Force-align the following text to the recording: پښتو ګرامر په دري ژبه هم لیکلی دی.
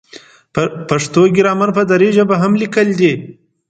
پښتو 0.89 1.21
ګرامر 1.37 1.69
په 1.77 1.83
دري 1.91 2.09
ژبه 2.17 2.35
هم 2.43 2.51
لیکلی 2.61 2.95
دی. 2.99 3.13